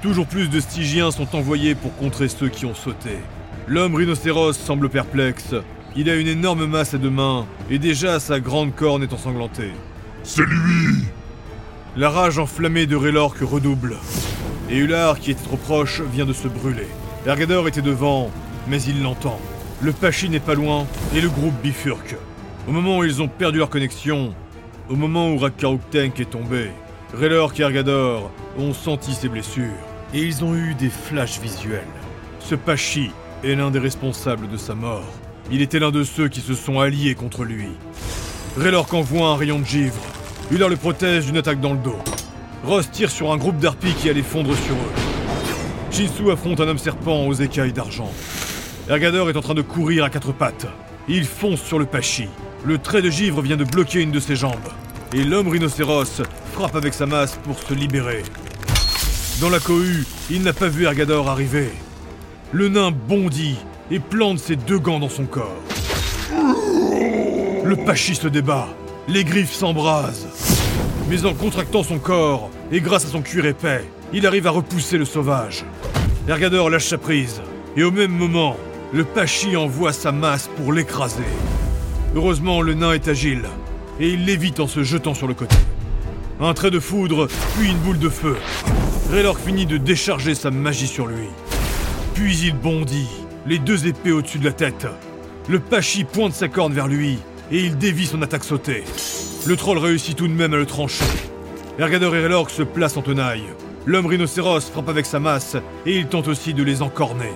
Toujours 0.00 0.26
plus 0.26 0.48
de 0.48 0.60
Stygiens 0.60 1.10
sont 1.10 1.36
envoyés 1.36 1.74
pour 1.74 1.94
contrer 1.96 2.28
ceux 2.28 2.48
qui 2.48 2.64
ont 2.64 2.74
sauté. 2.74 3.18
L'homme 3.66 3.94
rhinocéros 3.94 4.54
semble 4.54 4.88
perplexe. 4.88 5.54
Il 5.96 6.08
a 6.08 6.14
une 6.14 6.28
énorme 6.28 6.66
masse 6.66 6.94
à 6.94 6.98
deux 6.98 7.10
mains 7.10 7.46
et 7.68 7.80
déjà 7.80 8.20
sa 8.20 8.38
grande 8.38 8.74
corne 8.76 9.02
est 9.02 9.12
ensanglantée. 9.12 9.72
C'est 10.22 10.46
lui 10.46 11.04
La 11.96 12.10
rage 12.10 12.38
enflammée 12.38 12.86
de 12.86 12.94
Raylork 12.94 13.38
redouble. 13.40 13.96
Et 14.70 14.78
Ular, 14.78 15.18
qui 15.18 15.32
était 15.32 15.42
trop 15.42 15.56
proche, 15.56 16.00
vient 16.00 16.26
de 16.26 16.32
se 16.32 16.46
brûler. 16.46 16.86
Ergador 17.26 17.66
était 17.66 17.82
devant, 17.82 18.30
mais 18.68 18.80
il 18.82 19.02
l'entend. 19.02 19.40
Le 19.82 19.90
Pachi 19.90 20.28
n'est 20.28 20.38
pas 20.38 20.54
loin 20.54 20.86
et 21.12 21.20
le 21.20 21.28
groupe 21.28 21.60
bifurque. 21.60 22.14
Au 22.68 22.70
moment 22.70 22.98
où 22.98 23.04
ils 23.04 23.20
ont 23.20 23.28
perdu 23.28 23.58
leur 23.58 23.68
connexion, 23.68 24.32
au 24.88 24.94
moment 24.94 25.32
où 25.32 25.38
Rakaruktenk 25.38 26.20
est 26.20 26.30
tombé, 26.30 26.70
Raylork 27.14 27.58
et 27.58 27.64
Ergador 27.64 28.30
ont 28.56 28.74
senti 28.74 29.12
ses 29.12 29.28
blessures 29.28 29.74
et 30.14 30.22
ils 30.22 30.44
ont 30.44 30.54
eu 30.54 30.74
des 30.74 30.90
flashs 30.90 31.40
visuels. 31.40 31.82
Ce 32.38 32.54
Pachi 32.54 33.10
est 33.42 33.56
l'un 33.56 33.72
des 33.72 33.80
responsables 33.80 34.48
de 34.48 34.56
sa 34.56 34.76
mort. 34.76 35.12
Il 35.52 35.62
était 35.62 35.80
l'un 35.80 35.90
de 35.90 36.04
ceux 36.04 36.28
qui 36.28 36.40
se 36.40 36.54
sont 36.54 36.78
alliés 36.78 37.16
contre 37.16 37.44
lui. 37.44 37.66
Raylork 38.56 38.94
envoie 38.94 39.30
un 39.30 39.36
rayon 39.36 39.58
de 39.58 39.64
givre. 39.64 40.00
Ular 40.52 40.68
le 40.68 40.76
protège 40.76 41.26
d'une 41.26 41.38
attaque 41.38 41.60
dans 41.60 41.72
le 41.72 41.78
dos. 41.78 41.98
Ross 42.64 42.88
tire 42.88 43.10
sur 43.10 43.32
un 43.32 43.36
groupe 43.36 43.58
d'harpies 43.58 43.94
qui 43.94 44.08
allait 44.08 44.22
fondre 44.22 44.54
sur 44.54 44.74
eux. 44.74 45.90
Shinsu 45.90 46.30
affronte 46.30 46.60
un 46.60 46.68
homme 46.68 46.78
serpent 46.78 47.26
aux 47.26 47.34
écailles 47.34 47.72
d'argent. 47.72 48.12
Ergador 48.88 49.28
est 49.28 49.36
en 49.36 49.40
train 49.40 49.54
de 49.54 49.62
courir 49.62 50.04
à 50.04 50.10
quatre 50.10 50.32
pattes. 50.32 50.66
Il 51.08 51.24
fonce 51.24 51.62
sur 51.62 51.80
le 51.80 51.86
Pachi. 51.86 52.28
Le 52.64 52.78
trait 52.78 53.02
de 53.02 53.10
givre 53.10 53.42
vient 53.42 53.56
de 53.56 53.64
bloquer 53.64 54.02
une 54.02 54.12
de 54.12 54.20
ses 54.20 54.36
jambes. 54.36 54.54
Et 55.12 55.24
l'homme 55.24 55.48
rhinocéros 55.48 56.22
frappe 56.52 56.76
avec 56.76 56.94
sa 56.94 57.06
masse 57.06 57.40
pour 57.42 57.58
se 57.58 57.74
libérer. 57.74 58.22
Dans 59.40 59.50
la 59.50 59.58
cohue, 59.58 60.06
il 60.30 60.42
n'a 60.42 60.52
pas 60.52 60.68
vu 60.68 60.84
Ergador 60.84 61.28
arriver. 61.28 61.70
Le 62.52 62.68
nain 62.68 62.92
bondit 62.92 63.56
et 63.90 63.98
plante 63.98 64.38
ses 64.38 64.56
deux 64.56 64.78
gants 64.78 65.00
dans 65.00 65.08
son 65.08 65.24
corps. 65.24 65.62
Le 67.64 67.76
Pachi 67.84 68.14
se 68.14 68.28
débat. 68.28 68.68
Les 69.08 69.24
griffes 69.24 69.52
s'embrasent. 69.52 70.28
Mais 71.08 71.24
en 71.24 71.34
contractant 71.34 71.82
son 71.82 71.98
corps, 71.98 72.50
et 72.70 72.80
grâce 72.80 73.04
à 73.04 73.08
son 73.08 73.22
cuir 73.22 73.46
épais, 73.46 73.84
il 74.12 74.26
arrive 74.26 74.46
à 74.46 74.50
repousser 74.50 74.98
le 74.98 75.04
sauvage. 75.04 75.64
Ergador 76.28 76.70
lâche 76.70 76.86
sa 76.86 76.98
prise, 76.98 77.42
et 77.76 77.82
au 77.82 77.90
même 77.90 78.12
moment, 78.12 78.56
le 78.92 79.04
Pachi 79.04 79.56
envoie 79.56 79.92
sa 79.92 80.12
masse 80.12 80.48
pour 80.56 80.72
l'écraser. 80.72 81.22
Heureusement, 82.14 82.60
le 82.60 82.74
nain 82.74 82.92
est 82.92 83.08
agile, 83.08 83.44
et 83.98 84.10
il 84.10 84.24
l'évite 84.24 84.60
en 84.60 84.66
se 84.68 84.82
jetant 84.82 85.14
sur 85.14 85.26
le 85.26 85.34
côté. 85.34 85.56
Un 86.40 86.54
trait 86.54 86.70
de 86.70 86.80
foudre, 86.80 87.28
puis 87.56 87.70
une 87.70 87.78
boule 87.78 87.98
de 87.98 88.08
feu. 88.08 88.36
Raylork 89.10 89.40
finit 89.40 89.66
de 89.66 89.76
décharger 89.76 90.34
sa 90.34 90.50
magie 90.50 90.86
sur 90.86 91.06
lui. 91.06 91.28
Puis 92.14 92.38
il 92.38 92.54
bondit, 92.54 93.08
les 93.46 93.58
deux 93.58 93.86
épées 93.86 94.12
au-dessus 94.12 94.38
de 94.38 94.44
la 94.44 94.52
tête. 94.52 94.86
Le 95.48 95.58
Pachi 95.58 96.04
pointe 96.04 96.34
sa 96.34 96.48
corne 96.48 96.72
vers 96.72 96.88
lui, 96.88 97.18
et 97.50 97.64
il 97.64 97.76
dévie 97.76 98.06
son 98.06 98.22
attaque 98.22 98.44
sautée. 98.44 98.84
Le 99.46 99.56
troll 99.56 99.78
réussit 99.78 100.16
tout 100.16 100.28
de 100.28 100.32
même 100.32 100.54
à 100.54 100.58
le 100.58 100.66
trancher. 100.66 101.04
Ergador 101.78 102.14
et 102.14 102.20
Raylork 102.20 102.50
se 102.50 102.62
placent 102.62 102.96
en 102.96 103.02
tenaille. 103.02 103.44
L'homme 103.86 104.06
rhinocéros 104.06 104.60
frappe 104.60 104.88
avec 104.88 105.06
sa 105.06 105.18
masse, 105.18 105.56
et 105.86 105.96
il 105.96 106.06
tente 106.06 106.28
aussi 106.28 106.52
de 106.52 106.62
les 106.62 106.82
encorner. 106.82 107.32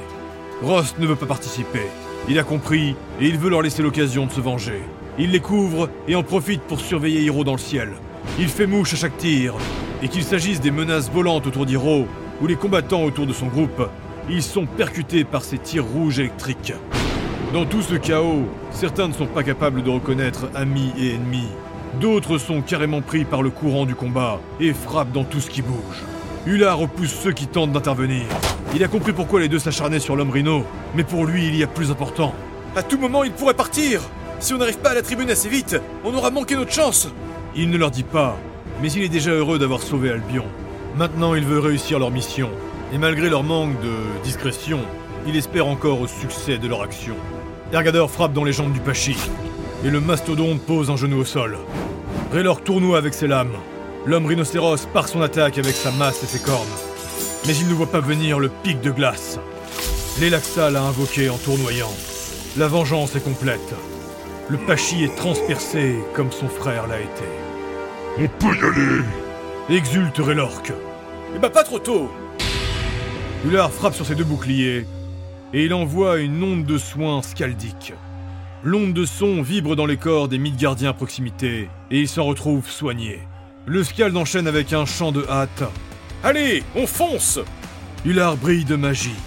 Ross 0.62 0.94
ne 0.98 1.06
veut 1.06 1.16
pas 1.16 1.26
participer. 1.26 1.86
Il 2.28 2.38
a 2.38 2.44
compris, 2.44 2.94
et 3.20 3.26
il 3.26 3.38
veut 3.38 3.50
leur 3.50 3.62
laisser 3.62 3.82
l'occasion 3.82 4.26
de 4.26 4.32
se 4.32 4.40
venger. 4.40 4.82
Il 5.18 5.30
les 5.30 5.40
couvre 5.40 5.88
et 6.06 6.14
en 6.14 6.22
profite 6.22 6.62
pour 6.62 6.80
surveiller 6.80 7.22
Hiro 7.22 7.44
dans 7.44 7.52
le 7.52 7.58
ciel. 7.58 7.90
Il 8.38 8.48
fait 8.48 8.66
mouche 8.66 8.92
à 8.92 8.96
chaque 8.96 9.16
tir, 9.16 9.54
et 10.02 10.08
qu'il 10.08 10.24
s'agisse 10.24 10.60
des 10.60 10.70
menaces 10.70 11.10
volantes 11.10 11.46
autour 11.46 11.64
d'Hiro 11.66 12.06
ou 12.42 12.46
les 12.46 12.56
combattants 12.56 13.04
autour 13.04 13.26
de 13.26 13.32
son 13.32 13.46
groupe, 13.46 13.88
ils 14.28 14.42
sont 14.42 14.66
percutés 14.66 15.24
par 15.24 15.42
ces 15.42 15.58
tirs 15.58 15.84
rouges 15.84 16.18
électriques. 16.18 16.72
Dans 17.52 17.66
tout 17.66 17.82
ce 17.82 17.94
chaos, 17.94 18.48
certains 18.70 19.08
ne 19.08 19.12
sont 19.12 19.26
pas 19.26 19.42
capables 19.42 19.82
de 19.82 19.90
reconnaître 19.90 20.48
amis 20.54 20.92
et 20.98 21.14
ennemis. 21.14 21.48
D'autres 22.00 22.38
sont 22.38 22.62
carrément 22.62 23.00
pris 23.00 23.24
par 23.24 23.42
le 23.42 23.50
courant 23.50 23.86
du 23.86 23.94
combat 23.94 24.40
et 24.60 24.72
frappent 24.72 25.12
dans 25.12 25.24
tout 25.24 25.40
ce 25.40 25.50
qui 25.50 25.62
bouge. 25.62 26.02
Ular 26.46 26.78
repousse 26.78 27.12
ceux 27.12 27.32
qui 27.32 27.46
tentent 27.46 27.72
d'intervenir. 27.72 28.24
Il 28.74 28.82
a 28.82 28.88
compris 28.88 29.12
pourquoi 29.12 29.40
les 29.40 29.48
deux 29.48 29.60
s'acharnaient 29.60 30.00
sur 30.00 30.16
l'homme 30.16 30.30
rhino, 30.30 30.64
mais 30.96 31.04
pour 31.04 31.24
lui, 31.24 31.46
il 31.46 31.56
y 31.56 31.62
a 31.62 31.68
plus 31.68 31.90
important. 31.90 32.34
À 32.74 32.82
tout 32.82 32.98
moment, 32.98 33.22
il 33.22 33.30
pourrait 33.30 33.54
partir 33.54 34.00
Si 34.40 34.52
on 34.52 34.58
n'arrive 34.58 34.78
pas 34.78 34.90
à 34.90 34.94
la 34.94 35.02
tribune 35.02 35.30
assez 35.30 35.48
vite, 35.48 35.80
on 36.04 36.12
aura 36.14 36.30
manqué 36.30 36.56
notre 36.56 36.72
chance 36.72 37.08
Il 37.54 37.70
ne 37.70 37.78
leur 37.78 37.92
dit 37.92 38.02
pas, 38.02 38.36
mais 38.82 38.90
il 38.90 39.04
est 39.04 39.08
déjà 39.08 39.30
heureux 39.30 39.60
d'avoir 39.60 39.80
sauvé 39.80 40.10
Albion. 40.10 40.44
Maintenant, 40.96 41.34
il 41.34 41.44
veut 41.44 41.60
réussir 41.60 42.00
leur 42.00 42.10
mission. 42.10 42.50
Et 42.94 42.98
malgré 42.98 43.28
leur 43.28 43.42
manque 43.42 43.80
de 43.80 44.22
discrétion, 44.22 44.78
il 45.26 45.36
espère 45.36 45.66
encore 45.66 46.00
au 46.00 46.06
succès 46.06 46.58
de 46.58 46.68
leur 46.68 46.80
action. 46.80 47.16
Ergador 47.72 48.08
frappe 48.08 48.32
dans 48.32 48.44
les 48.44 48.52
jambes 48.52 48.72
du 48.72 48.78
Pachi, 48.78 49.16
et 49.84 49.90
le 49.90 50.00
mastodonte 50.00 50.60
pose 50.60 50.90
un 50.90 50.96
genou 50.96 51.18
au 51.18 51.24
sol. 51.24 51.58
Raylor 52.32 52.62
tournoie 52.62 52.96
avec 52.96 53.12
ses 53.12 53.26
lames. 53.26 53.56
L'homme 54.06 54.26
rhinocéros 54.26 54.86
part 54.92 55.08
son 55.08 55.22
attaque 55.22 55.58
avec 55.58 55.74
sa 55.74 55.90
masse 55.90 56.22
et 56.22 56.26
ses 56.26 56.38
cornes. 56.38 56.68
Mais 57.48 57.56
il 57.56 57.66
ne 57.66 57.74
voit 57.74 57.90
pas 57.90 57.98
venir 57.98 58.38
le 58.38 58.48
pic 58.48 58.80
de 58.80 58.92
glace. 58.92 59.40
L'Elaxa 60.20 60.70
l'a 60.70 60.82
invoqué 60.82 61.28
en 61.30 61.36
tournoyant. 61.36 61.92
La 62.56 62.68
vengeance 62.68 63.16
est 63.16 63.24
complète. 63.24 63.74
Le 64.48 64.56
Pachi 64.56 65.02
est 65.02 65.16
transpercé 65.16 65.96
comme 66.14 66.30
son 66.30 66.46
frère 66.46 66.86
l'a 66.86 67.00
été. 67.00 67.24
On 68.18 68.28
peut 68.28 68.54
y 68.56 68.64
aller 68.64 69.78
Exulte 69.78 70.18
Raylork. 70.18 70.72
Eh 71.34 71.40
bah 71.40 71.50
pas 71.50 71.64
trop 71.64 71.80
tôt 71.80 72.08
Ular 73.44 73.70
frappe 73.70 73.94
sur 73.94 74.06
ses 74.06 74.14
deux 74.14 74.24
boucliers 74.24 74.86
et 75.52 75.64
il 75.66 75.74
envoie 75.74 76.18
une 76.18 76.42
onde 76.42 76.64
de 76.64 76.78
soins 76.78 77.20
scaldique. 77.20 77.92
L'onde 78.62 78.94
de 78.94 79.04
son 79.04 79.42
vibre 79.42 79.76
dans 79.76 79.84
les 79.84 79.98
corps 79.98 80.28
des 80.28 80.38
Midgardiens 80.38 80.90
à 80.90 80.92
proximité 80.94 81.68
et 81.90 82.00
ils 82.00 82.08
s'en 82.08 82.24
retrouvent 82.24 82.70
soignés. 82.70 83.20
Le 83.66 83.84
Scald 83.84 84.16
enchaîne 84.16 84.46
avec 84.46 84.72
un 84.72 84.86
chant 84.86 85.12
de 85.12 85.26
hâte. 85.28 85.62
Allez, 86.22 86.62
on 86.74 86.86
fonce 86.86 87.38
Ular 88.06 88.38
brille 88.38 88.64
de 88.64 88.76
magie. 88.76 89.20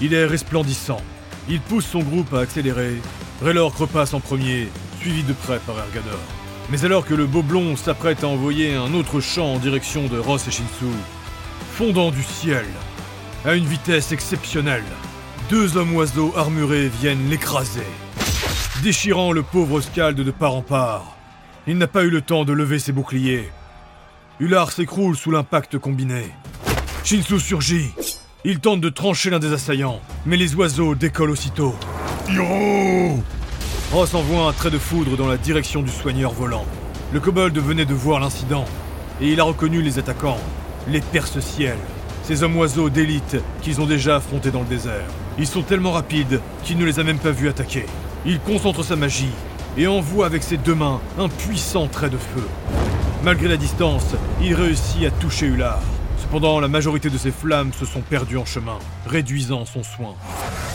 Il 0.00 0.14
est 0.14 0.26
resplendissant. 0.26 1.00
Il 1.48 1.60
pousse 1.60 1.86
son 1.86 2.00
groupe 2.00 2.34
à 2.34 2.40
accélérer. 2.40 2.96
Raylork 3.40 3.76
repasse 3.76 4.14
en 4.14 4.20
premier, 4.20 4.66
suivi 5.00 5.22
de 5.22 5.32
près 5.32 5.60
par 5.60 5.76
Ergador. 5.78 6.18
Mais 6.70 6.84
alors 6.84 7.06
que 7.06 7.14
le 7.14 7.26
beau 7.26 7.42
blond 7.42 7.76
s'apprête 7.76 8.24
à 8.24 8.28
envoyer 8.28 8.74
un 8.74 8.94
autre 8.94 9.20
chant 9.20 9.54
en 9.54 9.58
direction 9.58 10.08
de 10.08 10.18
Ross 10.18 10.48
et 10.48 10.50
Shinsu, 10.50 10.86
fondant 11.72 12.10
du 12.10 12.22
ciel, 12.22 12.66
à 13.44 13.54
une 13.54 13.64
vitesse 13.64 14.12
exceptionnelle, 14.12 14.84
deux 15.48 15.76
hommes 15.76 15.94
oiseaux 15.94 16.32
armurés 16.36 16.88
viennent 16.88 17.30
l'écraser, 17.30 17.86
déchirant 18.82 19.32
le 19.32 19.42
pauvre 19.42 19.80
Scald 19.80 20.20
de 20.20 20.30
part 20.30 20.54
en 20.54 20.62
part. 20.62 21.16
Il 21.66 21.78
n'a 21.78 21.86
pas 21.86 22.04
eu 22.04 22.10
le 22.10 22.20
temps 22.20 22.44
de 22.44 22.52
lever 22.52 22.78
ses 22.78 22.92
boucliers. 22.92 23.50
Ular 24.40 24.72
s'écroule 24.72 25.16
sous 25.16 25.30
l'impact 25.30 25.78
combiné. 25.78 26.24
Shinsu 27.04 27.40
surgit. 27.40 27.92
Il 28.44 28.60
tente 28.60 28.80
de 28.80 28.88
trancher 28.88 29.30
l'un 29.30 29.38
des 29.38 29.52
assaillants, 29.52 30.00
mais 30.24 30.36
les 30.36 30.54
oiseaux 30.54 30.94
décollent 30.94 31.30
aussitôt. 31.30 31.74
Hiro 32.28 33.22
Ross 33.92 34.14
envoie 34.14 34.48
un 34.48 34.52
trait 34.52 34.70
de 34.70 34.78
foudre 34.78 35.16
dans 35.16 35.28
la 35.28 35.36
direction 35.36 35.82
du 35.82 35.90
soigneur 35.90 36.32
volant. 36.32 36.64
Le 37.12 37.20
kobold 37.20 37.58
venait 37.58 37.84
de 37.84 37.94
voir 37.94 38.20
l'incident, 38.20 38.64
et 39.20 39.28
il 39.28 39.40
a 39.40 39.44
reconnu 39.44 39.82
les 39.82 39.98
attaquants, 39.98 40.38
les 40.88 41.00
perce-ciel, 41.00 41.76
ces 42.30 42.44
hommes 42.44 42.58
oiseaux 42.58 42.90
d'élite 42.90 43.38
qu'ils 43.60 43.80
ont 43.80 43.86
déjà 43.86 44.14
affrontés 44.14 44.52
dans 44.52 44.60
le 44.60 44.66
désert. 44.66 45.02
Ils 45.36 45.48
sont 45.48 45.62
tellement 45.62 45.90
rapides 45.90 46.40
qu'il 46.62 46.78
ne 46.78 46.84
les 46.84 47.00
a 47.00 47.02
même 47.02 47.18
pas 47.18 47.32
vus 47.32 47.48
attaquer. 47.48 47.86
Il 48.24 48.38
concentre 48.38 48.84
sa 48.84 48.94
magie 48.94 49.32
et 49.76 49.88
envoie 49.88 50.26
avec 50.26 50.44
ses 50.44 50.56
deux 50.56 50.76
mains 50.76 51.00
un 51.18 51.28
puissant 51.28 51.88
trait 51.88 52.08
de 52.08 52.16
feu. 52.16 52.46
Malgré 53.24 53.48
la 53.48 53.56
distance, 53.56 54.14
il 54.40 54.54
réussit 54.54 55.04
à 55.06 55.10
toucher 55.10 55.46
Ular. 55.46 55.80
Cependant, 56.18 56.60
la 56.60 56.68
majorité 56.68 57.10
de 57.10 57.18
ses 57.18 57.32
flammes 57.32 57.72
se 57.72 57.84
sont 57.84 58.00
perdues 58.00 58.38
en 58.38 58.44
chemin, 58.44 58.78
réduisant 59.08 59.64
son 59.64 59.82
soin. 59.82 60.14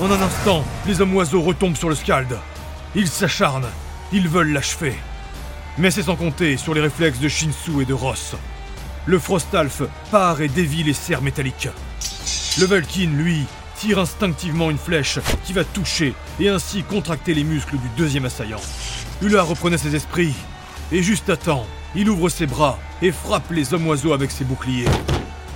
En 0.01 0.12
un 0.12 0.21
instant, 0.21 0.65
les 0.85 1.00
hommes 1.00 1.15
oiseaux 1.15 1.41
retombent 1.41 1.77
sur 1.77 1.88
le 1.88 1.95
Scald. 1.95 2.38
Ils 2.95 3.07
s'acharnent, 3.07 3.71
ils 4.12 4.27
veulent 4.27 4.51
l'achever. 4.51 4.95
Mais 5.77 5.89
c'est 5.89 6.03
sans 6.03 6.17
compter 6.17 6.57
sur 6.57 6.74
les 6.74 6.81
réflexes 6.81 7.19
de 7.19 7.29
Shinsu 7.29 7.81
et 7.81 7.85
de 7.85 7.93
Ross. 7.93 8.35
Le 9.07 9.19
Frostalf 9.19 9.83
part 10.09 10.41
et 10.41 10.47
dévie 10.47 10.83
les 10.83 10.93
serres 10.93 11.21
métalliques. 11.21 11.69
Le 12.57 12.65
Vulkin, 12.65 13.12
lui, 13.12 13.45
tire 13.77 14.00
instinctivement 14.00 14.71
une 14.71 14.79
flèche 14.79 15.19
qui 15.43 15.53
va 15.53 15.63
toucher 15.63 16.15
et 16.39 16.50
ainsi 16.50 16.81
contracter 16.81 17.35
les 17.35 17.43
muscles 17.43 17.77
du 17.77 17.88
deuxième 17.97 18.25
assaillant. 18.25 18.62
Ular 19.21 19.47
reprenait 19.47 19.77
ses 19.77 19.95
esprits, 19.95 20.33
et 20.91 21.03
juste 21.03 21.29
à 21.29 21.38
temps, 21.38 21.67
il 21.95 22.09
ouvre 22.09 22.29
ses 22.29 22.47
bras 22.47 22.79
et 23.01 23.12
frappe 23.12 23.51
les 23.51 23.74
hommes 23.74 23.88
oiseaux 23.88 24.13
avec 24.13 24.31
ses 24.31 24.43
boucliers. 24.43 24.89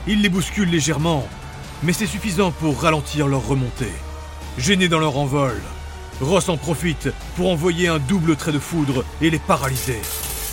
Il 0.08 0.22
les 0.22 0.30
bouscule 0.30 0.70
légèrement, 0.70 1.28
mais 1.82 1.94
c'est 1.94 2.06
suffisant 2.06 2.52
pour 2.52 2.80
ralentir 2.80 3.28
leur 3.28 3.48
remontée. 3.48 3.94
Gênés 4.60 4.90
dans 4.90 5.00
leur 5.00 5.18
envol, 5.18 5.60
Ross 6.22 6.50
en 6.50 6.58
profite 6.58 7.10
pour 7.36 7.50
envoyer 7.50 7.88
un 7.88 8.00
double 8.00 8.36
trait 8.36 8.52
de 8.52 8.60
foudre 8.60 9.06
et 9.22 9.30
les 9.30 9.40
paralyser. 9.40 10.02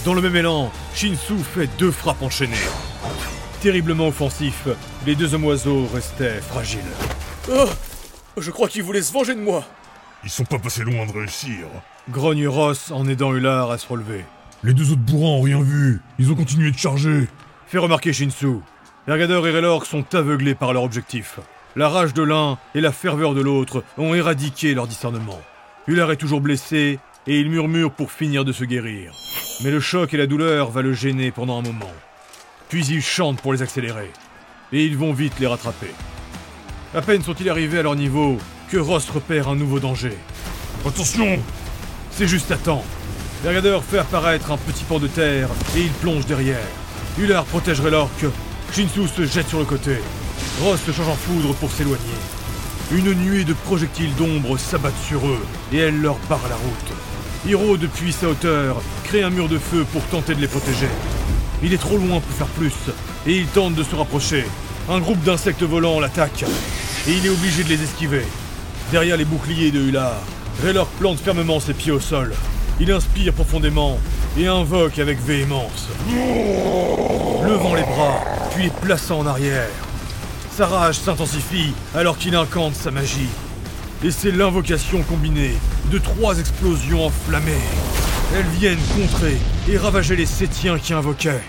Dans 0.07 0.15
le 0.15 0.23
même 0.23 0.37
élan, 0.37 0.71
Shinsu 0.95 1.37
fait 1.37 1.69
deux 1.81 1.91
frappes 1.91 2.23
enchaînées. 2.23 2.55
Terriblement 3.61 4.07
offensif, 4.07 4.69
les 5.05 5.17
deux 5.17 5.35
hommes 5.35 5.47
oiseaux 5.47 5.85
restaient 5.93 6.41
fragiles. 6.41 6.79
Oh 7.53 7.67
Je 8.37 8.53
crois 8.53 8.69
qu'ils 8.69 8.85
voulaient 8.85 9.03
se 9.03 9.13
venger 9.13 9.35
de 9.35 9.41
moi 9.41 9.65
Ils 10.23 10.31
sont 10.31 10.45
pas 10.45 10.61
passés 10.61 10.85
loin 10.85 11.07
de 11.07 11.11
réussir. 11.11 11.67
Grogne 12.09 12.47
Ross 12.47 12.93
en 12.93 13.09
aidant 13.09 13.35
Ular 13.35 13.73
à 13.73 13.79
se 13.79 13.89
relever. 13.89 14.25
Les 14.63 14.75
deux 14.75 14.93
autres 14.93 15.01
bourrins 15.01 15.39
ont 15.39 15.43
rien 15.43 15.61
vu. 15.61 16.01
Ils 16.21 16.31
ont 16.31 16.37
continué 16.37 16.71
de 16.71 16.79
charger. 16.79 17.27
Fait 17.67 17.79
remarquer 17.79 18.13
Shinsu. 18.13 18.61
Ergador 19.09 19.49
et 19.49 19.51
Raylork 19.51 19.87
sont 19.87 20.15
aveuglés 20.15 20.55
par 20.55 20.73
leur 20.73 20.85
objectif. 20.85 21.41
La 21.75 21.89
rage 21.89 22.15
de 22.15 22.23
l'un 22.23 22.59
et 22.77 22.81
la 22.81 22.93
ferveur 22.93 23.35
de 23.35 23.41
l'autre 23.41 23.83
ont 23.99 24.15
éradiqué 24.15 24.73
leur 24.73 24.87
discernement. 24.87 25.41
Ular 25.89 26.13
est 26.13 26.17
toujours 26.17 26.41
blessé 26.41 27.01
et 27.27 27.41
il 27.41 27.51
murmure 27.51 27.91
pour 27.91 28.13
finir 28.13 28.45
de 28.45 28.53
se 28.53 28.63
guérir. 28.63 29.13
Mais 29.63 29.71
le 29.71 29.81
choc 29.81 30.13
et 30.13 30.19
la 30.19 30.27
douleur 30.27 30.71
va 30.71 30.83
le 30.83 30.93
gêner 30.93 31.31
pendant 31.31 31.59
un 31.59 31.63
moment. 31.63 31.93
Puis 32.69 32.85
il 32.87 33.03
chante 33.03 33.41
pour 33.41 33.55
les 33.55 33.63
accélérer. 33.63 34.11
Et 34.73 34.85
ils 34.85 34.97
vont 34.97 35.15
vite 35.15 35.39
les 35.41 35.47
rattraper. 35.47 35.91
À 36.95 37.01
peine 37.01 37.23
sont-ils 37.23 37.49
arrivés 37.49 37.79
à 37.79 37.83
leur 37.83 37.97
niveau 37.97 38.37
que 38.71 38.77
Ross 38.77 39.09
repère 39.09 39.49
un 39.49 39.57
nouveau 39.57 39.81
danger. 39.81 40.17
Attention 40.87 41.39
C'est 42.11 42.29
juste 42.29 42.51
à 42.51 42.57
temps. 42.57 42.85
Ergador 43.45 43.83
fait 43.83 43.99
apparaître 43.99 44.51
un 44.51 44.59
petit 44.59 44.85
pan 44.85 44.99
de 44.99 45.07
terre 45.07 45.49
et 45.77 45.81
il 45.81 45.93
plonge 45.93 46.27
derrière. 46.27 46.67
Ular 47.19 47.45
protège 47.45 47.81
Raylork. 47.81 48.27
Shinsu 48.73 49.09
se 49.09 49.25
jette 49.25 49.49
sur 49.49 49.61
le 49.61 49.65
côté. 49.65 49.97
Ross 50.61 50.81
se 50.85 50.93
change 50.93 51.09
en 51.09 51.15
foudre 51.15 51.55
pour 51.55 51.71
s'éloigner. 51.71 52.03
Une 52.93 53.15
nuée 53.15 53.45
de 53.45 53.55
projectiles 53.55 54.15
d'ombre 54.17 54.59
s'abattent 54.59 55.03
sur 55.07 55.27
eux 55.27 55.41
et 55.73 55.79
elle 55.79 56.01
leur 56.01 56.19
barre 56.29 56.49
la 56.49 56.57
route. 56.57 56.93
Hiro, 57.47 57.77
depuis 57.77 58.13
sa 58.13 58.29
hauteur, 58.29 58.83
crée 59.07 59.23
un 59.23 59.31
mur 59.31 59.49
de 59.49 59.59
feu 59.59 59.87
pour 59.93 60.03
tenter 60.07 60.35
de 60.35 60.41
les 60.41 60.49
protéger. 60.49 60.89
Il 61.63 61.73
est 61.73 61.79
trop 61.79 61.97
loin 61.97 62.19
pour 62.19 62.37
faire 62.37 62.49
plus 62.49 62.75
et 63.25 63.37
il 63.37 63.47
tente 63.47 63.77
de 63.77 63.85
se 63.85 63.95
rapprocher. 63.95 64.45
Un 64.91 64.99
groupe 64.99 65.23
d'insectes 65.23 65.63
volants 65.63 66.01
l'attaque 66.01 66.45
et 67.07 67.13
il 67.13 67.25
est 67.25 67.29
obligé 67.31 67.63
de 67.63 67.69
les 67.69 67.83
esquiver. 67.85 68.25
Derrière 68.91 69.17
les 69.17 69.25
boucliers 69.25 69.71
de 69.71 69.81
Ular, 69.81 70.17
Raylor 70.61 70.89
plante 70.99 71.21
fermement 71.21 71.61
ses 71.61 71.73
pieds 71.73 71.93
au 71.93 72.01
sol. 72.01 72.35
Il 72.81 72.91
inspire 72.91 73.33
profondément 73.33 74.01
et 74.37 74.49
invoque 74.49 74.99
avec 74.99 75.21
véhémence. 75.21 75.89
Levant 76.09 77.77
les 77.77 77.83
bras, 77.83 78.25
puis 78.55 78.65
les 78.65 78.71
plaçant 78.71 79.21
en 79.21 79.27
arrière. 79.27 79.69
Sa 80.51 80.67
rage 80.67 80.99
s'intensifie 80.99 81.75
alors 81.95 82.19
qu'il 82.19 82.35
incante 82.35 82.75
sa 82.75 82.91
magie. 82.91 83.29
Et 84.03 84.11
c'est 84.11 84.33
l'invocation 84.33 85.03
combinée 85.03 85.55
de 85.93 85.99
trois 85.99 86.41
explosions 86.41 87.07
enflammées. 87.07 87.53
Elles 88.35 88.47
viennent 88.59 88.79
contrer 88.95 89.37
et 89.69 89.79
ravager 89.79 90.17
les 90.17 90.27
Sétiens 90.27 90.79
qui 90.79 90.93
invoquaient, 90.93 91.45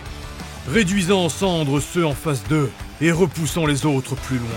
réduisant 0.70 1.26
en 1.26 1.30
cendres 1.30 1.80
ceux 1.80 2.06
en 2.06 2.14
face 2.14 2.44
d'eux 2.48 2.72
et 3.02 3.12
repoussant 3.12 3.66
les 3.66 3.86
autres 3.86 4.16
plus 4.16 4.38
loin. 4.38 4.48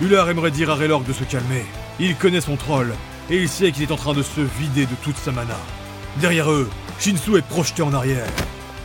Ular 0.00 0.30
aimerait 0.30 0.50
dire 0.50 0.70
à 0.70 0.74
Raylork 0.74 1.06
de 1.06 1.12
se 1.12 1.24
calmer. 1.24 1.64
Il 1.98 2.16
connaît 2.16 2.40
son 2.40 2.56
troll 2.56 2.94
et 3.28 3.36
il 3.36 3.48
sait 3.48 3.72
qu'il 3.72 3.82
est 3.82 3.92
en 3.92 3.96
train 3.96 4.14
de 4.14 4.22
se 4.22 4.40
vider 4.58 4.86
de 4.86 4.94
toute 5.02 5.18
sa 5.18 5.32
mana. 5.32 5.58
Derrière 6.20 6.50
eux, 6.50 6.68
Shinsu 6.98 7.36
est 7.36 7.46
projeté 7.46 7.82
en 7.82 7.92
arrière. 7.92 8.26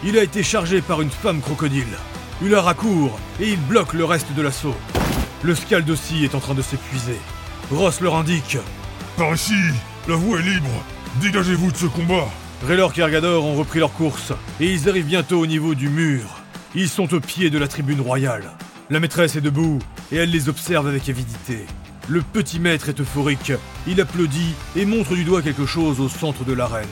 Il 0.04 0.18
a 0.20 0.24
été 0.24 0.44
chargé 0.44 0.82
par 0.82 1.02
une 1.02 1.10
femme 1.10 1.40
crocodile. 1.40 1.98
Ular 2.42 2.68
accourt 2.68 3.18
et 3.40 3.52
il 3.52 3.60
bloque 3.60 3.94
le 3.94 4.04
reste 4.04 4.34
de 4.36 4.42
l'assaut. 4.42 4.76
Le 5.44 5.56
Scald 5.56 5.90
aussi 5.90 6.26
est 6.26 6.36
en 6.36 6.40
train 6.40 6.54
de 6.54 6.62
s'épuiser. 6.62 7.20
Ross 7.72 8.02
leur 8.02 8.16
indique. 8.16 8.58
Par 9.18 9.34
ici 9.34 9.54
La 10.10 10.16
voie 10.16 10.40
est 10.40 10.44
libre 10.44 10.84
Dégagez-vous 11.22 11.72
de 11.72 11.78
ce 11.78 11.86
combat 11.86 12.28
Raylork 12.64 12.98
et 12.98 13.02
Ergador 13.02 13.46
ont 13.46 13.56
repris 13.56 13.80
leur 13.80 13.94
course 13.94 14.34
et 14.60 14.72
ils 14.72 14.90
arrivent 14.90 15.06
bientôt 15.06 15.40
au 15.40 15.46
niveau 15.46 15.76
du 15.76 15.90
mur. 15.90 16.24
Ils 16.74 16.90
sont 16.90 17.14
au 17.14 17.20
pied 17.20 17.50
de 17.50 17.58
la 17.58 17.68
tribune 17.68 18.02
royale. 18.02 18.52
La 18.90 19.00
maîtresse 19.00 19.36
est 19.36 19.42
debout 19.42 19.80
et 20.12 20.18
elle 20.18 20.32
les 20.32 20.50
observe 20.50 20.88
avec 20.88 21.10
avidité. 21.10 21.66
Le 22.08 22.22
petit 22.22 22.60
maître 22.60 22.90
est 22.90 23.00
euphorique. 23.00 23.52
Il 23.88 24.00
applaudit 24.00 24.54
et 24.76 24.86
montre 24.86 25.16
du 25.16 25.24
doigt 25.24 25.42
quelque 25.42 25.66
chose 25.66 26.00
au 26.00 26.10
centre 26.10 26.44
de 26.44 26.54
l'arène. 26.54 26.88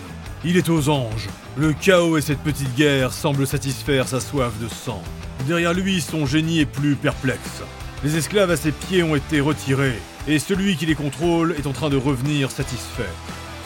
Il 0.45 0.57
est 0.57 0.69
aux 0.69 0.89
anges. 0.89 1.29
Le 1.57 1.73
chaos 1.73 2.17
et 2.17 2.21
cette 2.21 2.39
petite 2.39 2.75
guerre 2.75 3.13
semblent 3.13 3.47
satisfaire 3.47 4.07
sa 4.07 4.19
soif 4.19 4.51
de 4.61 4.67
sang. 4.67 5.01
Derrière 5.47 5.73
lui, 5.73 6.01
son 6.01 6.25
génie 6.25 6.59
est 6.59 6.65
plus 6.65 6.95
perplexe. 6.95 7.61
Les 8.03 8.17
esclaves 8.17 8.51
à 8.51 8.57
ses 8.57 8.71
pieds 8.71 9.03
ont 9.03 9.15
été 9.15 9.39
retirés, 9.39 9.99
et 10.27 10.39
celui 10.39 10.75
qui 10.75 10.85
les 10.85 10.95
contrôle 10.95 11.55
est 11.57 11.67
en 11.67 11.71
train 11.71 11.89
de 11.89 11.95
revenir 11.95 12.51
satisfait. 12.51 13.09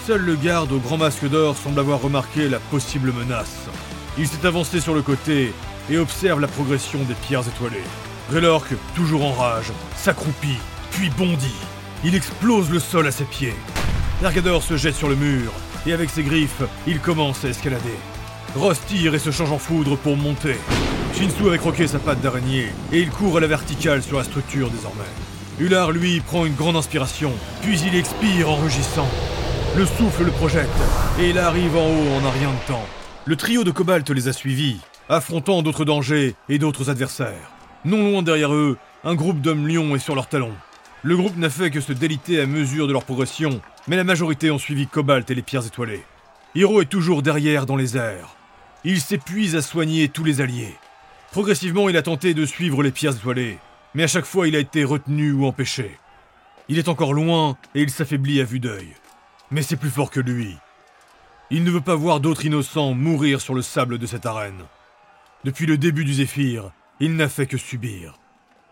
Seul 0.07 0.21
le 0.21 0.37
garde 0.37 0.71
au 0.71 0.79
grand 0.79 0.95
masque 0.95 1.27
d'or 1.27 1.57
semble 1.57 1.81
avoir 1.81 2.01
remarqué 2.01 2.47
la 2.47 2.59
possible 2.59 3.11
menace. 3.11 3.57
Il 4.17 4.25
s'est 4.25 4.47
avancé 4.47 4.79
sur 4.79 4.93
le 4.93 5.01
côté 5.01 5.51
et 5.89 5.97
observe 5.97 6.39
la 6.39 6.47
progression 6.47 6.99
des 7.03 7.13
pierres 7.13 7.45
étoilées. 7.45 7.83
Grelork, 8.31 8.73
toujours 8.95 9.25
en 9.25 9.33
rage, 9.33 9.73
s'accroupit, 9.97 10.59
puis 10.91 11.09
bondit. 11.09 11.59
Il 12.05 12.15
explose 12.15 12.69
le 12.69 12.79
sol 12.79 13.05
à 13.05 13.11
ses 13.11 13.25
pieds. 13.25 13.53
Dargador 14.21 14.63
se 14.63 14.77
jette 14.77 14.95
sur 14.95 15.09
le 15.09 15.17
mur, 15.17 15.51
et 15.85 15.91
avec 15.91 16.09
ses 16.09 16.23
griffes, 16.23 16.63
il 16.87 17.01
commence 17.01 17.43
à 17.43 17.49
escalader. 17.49 17.99
Ross 18.55 18.79
tire 18.87 19.13
et 19.13 19.19
se 19.19 19.31
change 19.31 19.51
en 19.51 19.59
foudre 19.59 19.97
pour 19.97 20.15
monter. 20.15 20.55
Shinsu 21.15 21.47
avait 21.47 21.57
croqué 21.57 21.85
sa 21.85 21.99
patte 21.99 22.21
d'araignée, 22.21 22.71
et 22.93 23.01
il 23.01 23.09
court 23.09 23.35
à 23.35 23.41
la 23.41 23.47
verticale 23.47 24.01
sur 24.01 24.19
la 24.19 24.23
structure 24.23 24.69
désormais. 24.69 25.03
Ular, 25.59 25.91
lui, 25.91 26.21
prend 26.21 26.45
une 26.45 26.55
grande 26.55 26.77
inspiration, 26.77 27.33
puis 27.61 27.77
il 27.81 27.93
expire 27.93 28.49
en 28.49 28.55
rugissant. 28.55 29.09
Le 29.77 29.85
souffle 29.85 30.23
le 30.23 30.31
projette, 30.31 30.67
et 31.19 31.29
il 31.29 31.37
arrive 31.37 31.77
en 31.77 31.85
haut 31.85 32.15
en 32.15 32.25
un 32.25 32.31
rien 32.31 32.49
de 32.49 32.67
temps. 32.67 32.87
Le 33.25 33.35
trio 33.35 33.63
de 33.63 33.69
Cobalt 33.69 34.09
les 34.09 34.27
a 34.27 34.33
suivis, 34.33 34.79
affrontant 35.07 35.61
d'autres 35.61 35.85
dangers 35.85 36.33
et 36.49 36.57
d'autres 36.57 36.89
adversaires. 36.89 37.51
Non 37.85 38.09
loin 38.09 38.23
derrière 38.23 38.55
eux, 38.55 38.75
un 39.03 39.13
groupe 39.13 39.39
d'hommes 39.39 39.67
lions 39.67 39.95
est 39.95 39.99
sur 39.99 40.15
leurs 40.15 40.29
talons. 40.29 40.55
Le 41.03 41.15
groupe 41.15 41.37
n'a 41.37 41.51
fait 41.51 41.69
que 41.69 41.79
se 41.79 41.93
déliter 41.93 42.41
à 42.41 42.47
mesure 42.47 42.87
de 42.87 42.91
leur 42.91 43.03
progression, 43.03 43.61
mais 43.87 43.97
la 43.97 44.03
majorité 44.03 44.49
ont 44.49 44.57
suivi 44.57 44.87
Cobalt 44.87 45.29
et 45.29 45.35
les 45.35 45.43
pierres 45.43 45.67
étoilées. 45.67 46.03
Hiro 46.55 46.81
est 46.81 46.85
toujours 46.85 47.21
derrière 47.21 47.67
dans 47.67 47.75
les 47.75 47.97
airs. 47.97 48.35
Il 48.83 48.99
s'épuise 48.99 49.55
à 49.55 49.61
soigner 49.61 50.09
tous 50.09 50.23
les 50.23 50.41
alliés. 50.41 50.73
Progressivement, 51.31 51.87
il 51.87 51.97
a 51.97 52.01
tenté 52.01 52.33
de 52.33 52.47
suivre 52.47 52.81
les 52.81 52.91
pierres 52.91 53.15
étoilées, 53.15 53.59
mais 53.93 54.01
à 54.01 54.07
chaque 54.07 54.25
fois 54.25 54.47
il 54.47 54.55
a 54.55 54.59
été 54.59 54.83
retenu 54.83 55.33
ou 55.33 55.45
empêché. 55.45 55.99
Il 56.67 56.79
est 56.79 56.89
encore 56.89 57.13
loin 57.13 57.57
et 57.75 57.83
il 57.83 57.91
s'affaiblit 57.91 58.41
à 58.41 58.43
vue 58.43 58.59
d'œil. 58.59 58.95
Mais 59.51 59.61
c'est 59.61 59.77
plus 59.77 59.89
fort 59.89 60.11
que 60.11 60.19
lui. 60.19 60.57
Il 61.49 61.63
ne 61.63 61.71
veut 61.71 61.81
pas 61.81 61.95
voir 61.95 62.19
d'autres 62.19 62.45
innocents 62.45 62.93
mourir 62.93 63.39
sur 63.39 63.53
le 63.53 63.61
sable 63.61 63.97
de 63.97 64.05
cette 64.05 64.25
arène. 64.25 64.63
Depuis 65.45 65.65
le 65.65 65.77
début 65.77 66.03
du 66.03 66.13
Zéphyr, 66.13 66.71
il 66.99 67.15
n'a 67.15 67.29
fait 67.29 67.45
que 67.45 67.57
subir. 67.57 68.19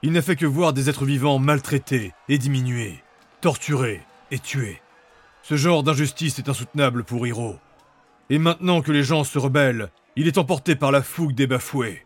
Il 0.01 0.11
n'a 0.11 0.21
fait 0.21 0.35
que 0.35 0.45
voir 0.45 0.73
des 0.73 0.89
êtres 0.89 1.05
vivants 1.05 1.39
maltraités 1.39 2.13
et 2.27 2.37
diminués, 2.37 3.01
torturés 3.39 4.01
et 4.31 4.39
tués. 4.39 4.81
Ce 5.41 5.55
genre 5.55 5.83
d'injustice 5.83 6.39
est 6.39 6.49
insoutenable 6.49 7.03
pour 7.03 7.25
Hiro. 7.25 7.55
Et 8.29 8.39
maintenant 8.39 8.81
que 8.81 8.91
les 8.91 9.03
gens 9.03 9.23
se 9.23 9.39
rebellent, 9.39 9.89
il 10.15 10.27
est 10.27 10.37
emporté 10.37 10.75
par 10.75 10.91
la 10.91 11.01
fougue 11.01 11.35
des 11.35 11.47
bafoués. 11.47 12.05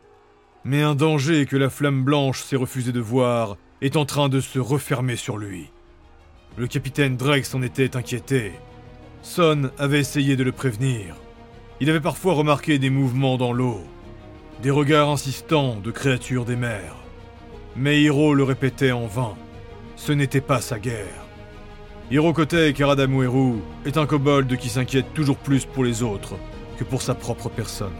Mais 0.65 0.81
un 0.81 0.93
danger 0.93 1.45
que 1.45 1.55
la 1.55 1.69
flamme 1.69 2.03
blanche 2.03 2.43
s'est 2.43 2.55
refusé 2.57 2.91
de 2.91 2.99
voir 2.99 3.57
est 3.81 3.95
en 3.95 4.05
train 4.05 4.29
de 4.29 4.41
se 4.41 4.59
refermer 4.59 5.15
sur 5.15 5.37
lui. 5.37 5.71
Le 6.57 6.67
capitaine 6.67 7.15
Drake 7.15 7.45
s'en 7.45 7.61
était 7.61 7.95
inquiété. 7.95 8.53
Son 9.21 9.69
avait 9.77 9.99
essayé 9.99 10.35
de 10.35 10.43
le 10.43 10.51
prévenir. 10.51 11.15
Il 11.79 11.89
avait 11.89 12.01
parfois 12.01 12.33
remarqué 12.33 12.79
des 12.79 12.89
mouvements 12.89 13.37
dans 13.37 13.53
l'eau, 13.53 13.81
des 14.61 14.71
regards 14.71 15.09
insistants 15.09 15.77
de 15.77 15.91
créatures 15.91 16.45
des 16.45 16.57
mers. 16.57 16.95
Mais 17.75 18.01
Hiro 18.01 18.33
le 18.33 18.43
répétait 18.43 18.91
en 18.91 19.07
vain. 19.07 19.35
Ce 19.95 20.11
n'était 20.11 20.41
pas 20.41 20.59
sa 20.59 20.79
guerre. 20.79 21.25
Hirokote 22.11 22.73
Karadamueru 22.73 23.59
est 23.85 23.97
un 23.97 24.05
kobold 24.05 24.57
qui 24.57 24.69
s'inquiète 24.69 25.13
toujours 25.13 25.37
plus 25.37 25.65
pour 25.65 25.83
les 25.83 26.01
autres 26.03 26.35
que 26.77 26.83
pour 26.83 27.01
sa 27.01 27.13
propre 27.13 27.49
personne. 27.49 27.93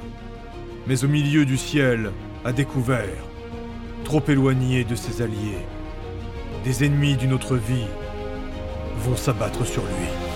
Mais 0.88 1.04
au 1.04 1.08
milieu 1.08 1.46
du 1.46 1.58
ciel, 1.58 2.12
à 2.44 2.52
découvert, 2.52 3.24
trop 4.04 4.24
éloigné 4.28 4.84
de 4.84 4.96
ses 4.96 5.22
alliés, 5.22 5.66
des 6.64 6.84
ennemis 6.86 7.16
d'une 7.16 7.34
autre 7.34 7.56
vie 7.56 7.86
vont 8.98 9.16
s'abattre 9.16 9.66
sur 9.66 9.84
lui. 9.84 10.29